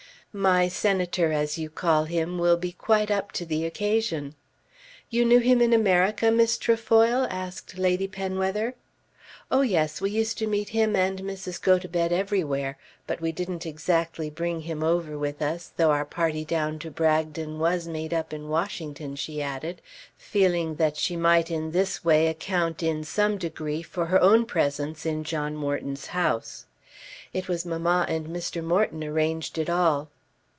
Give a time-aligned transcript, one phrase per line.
[0.33, 4.33] "My Senator as you call him will be quite up to the occasion."
[5.09, 8.75] "You knew him in America, Miss Trefoil?" asked Lady Penwether.
[9.51, 9.99] "Oh yes.
[9.99, 11.61] We used to meet him and Mrs.
[11.61, 12.77] Gotobed everywhere.
[13.05, 17.59] But we didn't exactly bring him over with us; though our party down to Bragton
[17.59, 19.81] was made up in Washington," she added,
[20.15, 25.05] feeling that she might in this way account in some degree for her own presence
[25.05, 26.67] in John Morton's house.
[27.33, 28.63] "It was mamma and Mr.
[28.63, 30.09] Morton arranged it all."